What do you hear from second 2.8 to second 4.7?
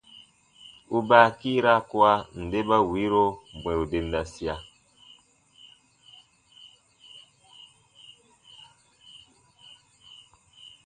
wiiro bwɛ̃ru dendasia.